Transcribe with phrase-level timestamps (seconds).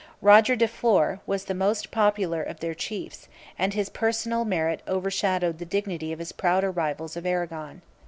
[0.19, 3.27] Roger de Flor 477 was the most popular of their chiefs;
[3.59, 7.83] and his personal merit overshadowed the dignity of his prouder rivals of Arragon.